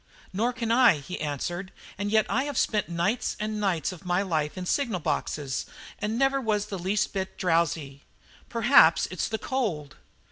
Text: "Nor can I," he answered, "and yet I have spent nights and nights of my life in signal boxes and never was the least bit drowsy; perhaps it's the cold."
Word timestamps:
"Nor 0.33 0.51
can 0.51 0.71
I," 0.71 0.95
he 0.97 1.19
answered, 1.21 1.71
"and 1.95 2.09
yet 2.09 2.25
I 2.27 2.45
have 2.45 2.57
spent 2.57 2.89
nights 2.89 3.37
and 3.39 3.59
nights 3.59 3.91
of 3.91 4.03
my 4.03 4.23
life 4.23 4.57
in 4.57 4.65
signal 4.65 4.99
boxes 4.99 5.67
and 5.99 6.17
never 6.17 6.41
was 6.41 6.65
the 6.65 6.79
least 6.79 7.13
bit 7.13 7.37
drowsy; 7.37 8.01
perhaps 8.49 9.05
it's 9.11 9.27
the 9.27 9.37
cold." 9.37 9.97